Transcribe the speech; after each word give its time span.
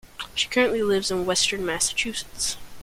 She 0.33 0.47
currently 0.47 0.81
lives 0.81 1.11
in 1.11 1.27
western 1.27 1.63
Massachusetts. 1.63 2.57